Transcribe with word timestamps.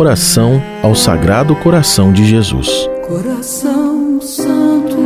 Oração 0.00 0.62
ao 0.82 0.94
Sagrado 0.94 1.54
Coração 1.54 2.10
de 2.10 2.24
Jesus. 2.24 2.88
Coração 3.06 4.18
Santo, 4.22 4.96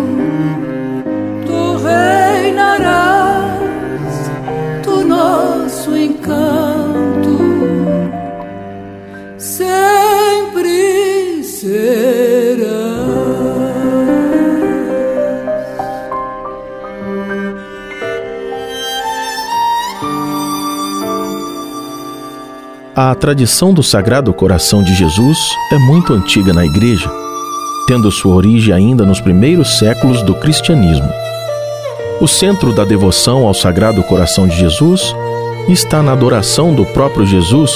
tu 1.45 1.77
reinarás, 1.79 3.59
tu 4.85 5.05
nosso 5.05 5.97
encanto, 5.97 6.44
A 22.97 23.13
tradição 23.13 23.75
do 23.75 23.83
Sagrado 23.83 24.33
Coração 24.33 24.81
de 24.81 24.95
Jesus 24.95 25.37
é 25.73 25.79
muito 25.79 26.13
antiga 26.13 26.53
na 26.53 26.65
Igreja, 26.65 27.11
tendo 27.89 28.09
sua 28.09 28.37
origem 28.37 28.73
ainda 28.73 29.05
nos 29.05 29.21
primeiros 29.21 29.79
séculos 29.79 30.23
do 30.23 30.33
cristianismo. 30.37 31.09
O 32.21 32.29
centro 32.29 32.73
da 32.73 32.85
devoção 32.85 33.49
ao 33.49 33.53
Sagrado 33.53 34.01
Coração 34.05 34.47
de 34.47 34.57
Jesus 34.57 35.13
está 35.67 36.05
na 36.05 36.13
adoração 36.13 36.73
do 36.73 36.87
próprio 36.87 37.27
Jesus, 37.27 37.73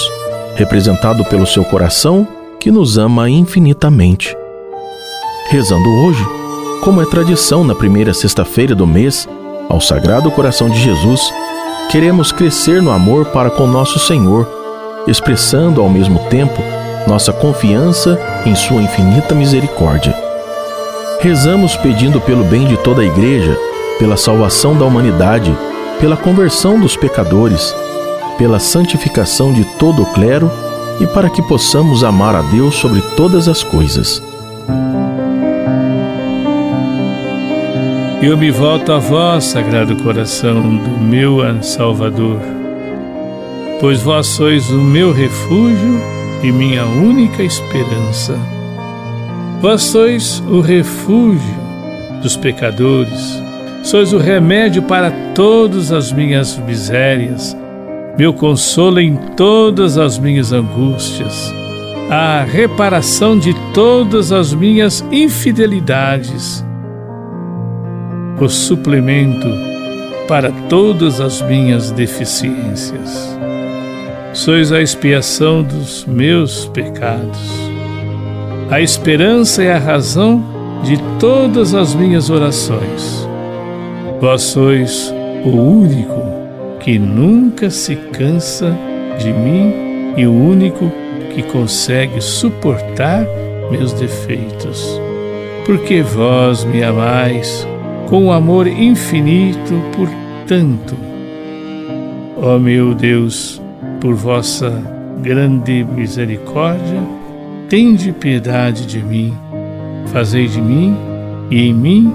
representado 0.54 1.24
pelo 1.24 1.48
seu 1.48 1.64
coração 1.64 2.24
que 2.60 2.70
nos 2.70 2.96
ama 2.96 3.28
infinitamente. 3.28 4.36
Rezando 5.48 5.88
hoje, 6.05 6.24
como 6.80 7.02
é 7.02 7.05
tradição 7.05 7.64
na 7.64 7.74
primeira 7.74 8.14
sexta-feira 8.14 8.72
do 8.72 8.86
mês, 8.86 9.28
ao 9.69 9.80
Sagrado 9.80 10.30
Coração 10.30 10.70
de 10.70 10.80
Jesus, 10.80 11.20
queremos 11.91 12.30
crescer 12.30 12.80
no 12.80 12.92
amor 12.92 13.27
para 13.27 13.50
com 13.50 13.66
nosso 13.66 13.98
Senhor 13.98 14.57
expressando 15.09 15.81
ao 15.81 15.89
mesmo 15.89 16.19
tempo 16.28 16.62
nossa 17.06 17.33
confiança 17.33 18.19
em 18.45 18.55
Sua 18.55 18.83
infinita 18.83 19.34
misericórdia. 19.34 20.14
Rezamos 21.20 21.77
pedindo 21.77 22.20
pelo 22.20 22.45
bem 22.45 22.67
de 22.67 22.77
toda 22.77 23.03
a 23.03 23.05
Igreja, 23.05 23.56
pela 23.98 24.17
salvação 24.17 24.77
da 24.77 24.84
humanidade, 24.84 25.56
pela 25.98 26.17
conversão 26.17 26.79
dos 26.79 26.97
pecadores, 26.97 27.75
pela 28.36 28.61
santificação 28.61 29.53
de 29.53 29.64
todo 29.79 30.03
o 30.03 30.06
clero 30.12 30.51
e 31.01 31.06
para 31.06 31.31
que 31.31 31.42
possamos 31.42 32.05
amar 32.05 32.36
a 32.36 32.42
Deus 32.42 32.75
sobre 32.77 33.01
todas 33.17 33.48
as 33.48 33.62
coisas. 33.62 34.23
Eu 38.20 38.36
me 38.36 38.51
volto 38.51 38.92
a 38.92 38.98
vós, 38.98 39.45
Sagrado 39.45 39.97
Coração 39.97 40.61
do 40.61 40.98
meu 41.01 41.41
Salvador 41.62 42.58
pois 43.80 44.02
vós 44.02 44.26
sois 44.26 44.70
o 44.70 44.78
meu 44.78 45.12
refúgio 45.12 46.00
e 46.42 46.50
minha 46.50 46.84
única 46.84 47.42
esperança. 47.42 48.38
Vós 49.60 49.82
sois 49.82 50.42
o 50.48 50.60
refúgio 50.60 51.68
dos 52.22 52.36
pecadores, 52.36 53.42
sois 53.82 54.12
o 54.12 54.18
remédio 54.18 54.82
para 54.82 55.10
todas 55.34 55.92
as 55.92 56.12
minhas 56.12 56.56
misérias, 56.58 57.56
meu 58.16 58.32
consolo 58.32 59.00
em 59.00 59.16
todas 59.36 59.96
as 59.96 60.18
minhas 60.18 60.52
angústias, 60.52 61.54
a 62.10 62.42
reparação 62.42 63.38
de 63.38 63.54
todas 63.72 64.32
as 64.32 64.52
minhas 64.52 65.04
infidelidades, 65.12 66.64
o 68.40 68.48
suplemento 68.48 69.48
para 70.26 70.50
todas 70.68 71.20
as 71.20 71.40
minhas 71.42 71.90
deficiências 71.90 73.38
sois 74.39 74.70
a 74.70 74.81
expiação 74.81 75.64
dos 75.64 76.05
meus 76.05 76.67
pecados. 76.67 77.41
A 78.70 78.80
esperança 78.80 79.64
é 79.64 79.73
a 79.73 79.79
razão 79.79 80.45
de 80.85 80.96
todas 81.18 81.74
as 81.74 81.92
minhas 81.92 82.30
orações. 82.30 83.29
Vós 84.20 84.42
sois 84.42 85.12
o 85.45 85.48
único 85.48 86.23
que 86.79 87.01
nunca 87.01 87.68
se 87.68 87.96
cansa 87.96 88.79
de 89.18 89.33
mim 89.33 90.14
e 90.17 90.24
o 90.24 90.33
único 90.33 90.89
que 91.35 91.42
consegue 91.42 92.20
suportar 92.20 93.27
meus 93.73 93.92
defeitos. 93.92 95.01
Porque 95.67 96.01
vós 96.01 96.62
me 96.62 96.85
amais 96.85 97.67
com 98.07 98.27
um 98.27 98.33
amor 98.33 98.68
infinito 98.68 99.74
por 99.96 100.08
tanto. 100.46 100.96
Ó 102.36 102.57
meu 102.57 102.95
Deus, 102.95 103.61
por 104.01 104.14
vossa 104.14 104.70
grande 105.23 105.85
misericórdia, 105.85 107.03
tende 107.69 108.13
piedade 108.13 108.86
de 108.86 109.03
mim, 109.03 109.35
fazei 110.13 110.47
de 110.47 110.61
mim 110.61 110.97
e 111.51 111.69
em 111.69 111.75
mim 111.75 112.13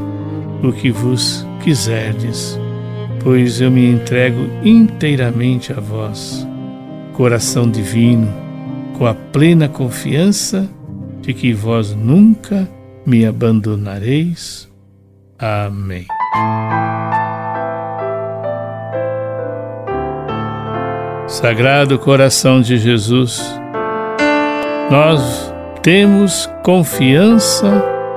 o 0.63 0.71
que 0.71 0.91
vos 0.91 1.45
quiserdes, 1.61 2.59
pois 3.21 3.61
eu 3.61 3.69
me 3.69 3.89
entrego 3.89 4.49
inteiramente 4.63 5.73
a 5.73 5.79
vós, 5.79 6.47
coração 7.13 7.69
divino, 7.69 8.27
com 8.97 9.05
a 9.05 9.13
plena 9.13 9.67
confiança 9.67 10.69
de 11.21 11.33
que 11.33 11.53
vós 11.53 11.93
nunca 11.95 12.67
me 13.05 13.25
abandonareis. 13.25 14.69
Amém. 15.37 16.05
Sagrado 21.33 21.97
Coração 21.97 22.61
de 22.61 22.77
Jesus, 22.77 23.41
nós 24.91 25.51
temos 25.81 26.47
confiança 26.61 27.65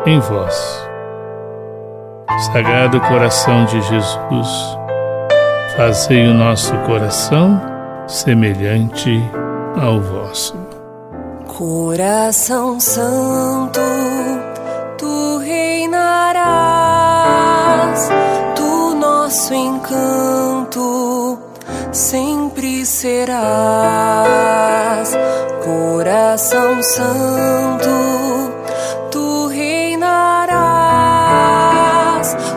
em 0.04 0.21
vós. 0.21 0.87
Sagrado 2.53 3.00
Coração 3.00 3.65
de 3.65 3.81
Jesus, 3.81 4.78
fazei 5.78 6.28
o 6.28 6.34
nosso 6.34 6.77
coração 6.81 7.59
semelhante 8.06 9.19
ao 9.81 9.98
vosso. 9.98 10.54
Coração 11.47 12.78
Santo, 12.78 13.81
tu 14.98 15.38
reinarás, 15.38 16.50
tu 18.54 18.94
nosso 18.94 19.54
encanto 19.54 20.37
sempre 21.97 22.45
serás, 22.96 24.28
coração 25.62 26.82
santo, 26.82 27.90
tu 29.10 29.48
reinarás, 29.48 30.56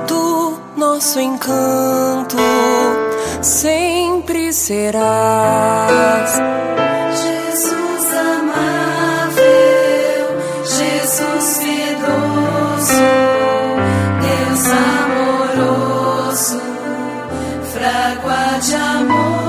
tu 0.07 0.57
nosso 0.77 1.19
encanto 1.19 2.37
sempre 3.41 4.53
serás. 4.53 6.31
Jesus 7.21 8.07
amável, 8.37 9.43
Jesus 10.63 11.57
piedoso, 11.59 13.03
Deus 14.23 14.63
amoroso, 14.87 16.61
frágua 17.73 18.41
de 18.61 18.75
amor. 18.75 19.48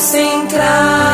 Reconcentrada, 0.00 1.09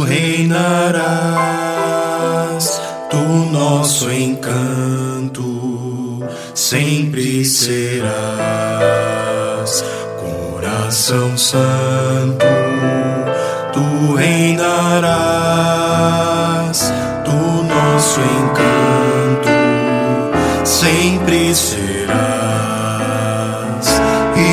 tu 0.00 0.04
reinarás, 0.06 1.10
tu 3.10 3.18
nosso 3.52 4.10
encanto 4.10 5.44
sempre 6.54 7.44
serás. 7.44 8.10
Coração 10.18 11.36
Santo, 11.36 12.46
tu 13.74 14.14
reinarás, 14.14 14.80
tu 17.24 17.62
nosso 17.64 18.20
encanto 18.20 19.50
sempre 20.64 21.54
serás 21.54 22.00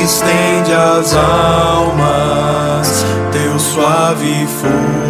estende 0.08 0.74
as 0.74 1.14
almas, 1.14 3.06
teu 3.32 3.60
suave 3.60 4.48
fogo, 4.48 5.07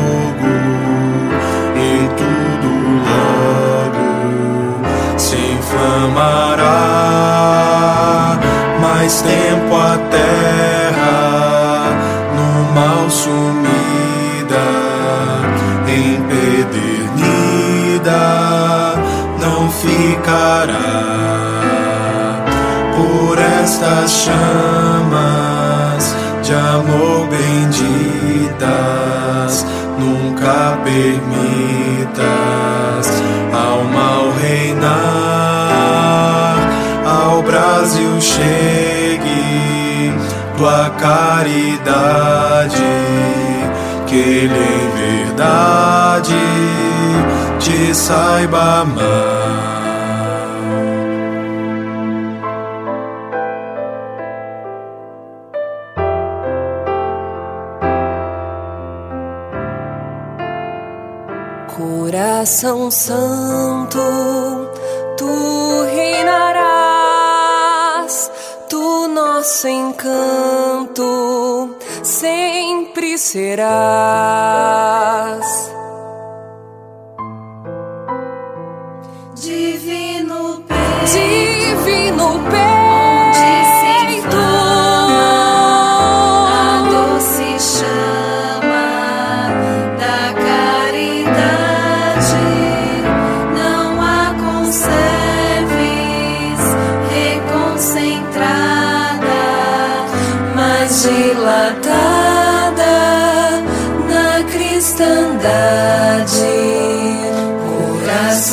se 5.17 5.35
inflamará. 5.35 6.77
Mais 8.79 9.21
tempo 9.21 9.75
a 9.75 9.97
terra 10.11 11.89
no 12.35 12.73
mal 12.73 13.09
sumida, 13.09 14.67
empedernida, 15.87 16.53
não 19.41 19.69
ficará 19.71 20.75
por 22.95 23.39
estas 23.39 24.11
chamas 24.11 25.23
de 26.43 26.53
amor 26.53 27.27
benditas. 27.27 28.55
Nunca 29.97 30.77
permitas 30.83 32.56
tua 40.57 40.89
caridade, 40.89 42.75
que 44.07 44.15
ele 44.15 44.55
em 44.55 44.89
verdade 45.29 46.33
te 47.59 47.93
saiba 47.93 48.81
amar. 48.81 49.77
Coração 61.77 62.89
Santo, 62.89 63.99
tu 65.17 65.85
reinarás, 65.93 66.46
nosso 69.47 69.65
encanto 69.69 71.07
sempre 72.03 73.17
serás. 73.17 73.77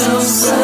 Na 0.06 0.16
cristandade, 0.16 0.20
coração 0.20 0.20
santo. 0.20 0.63